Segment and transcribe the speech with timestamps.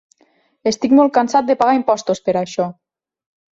[0.71, 2.69] Estic molt cansat de pagar impostos per això!!!!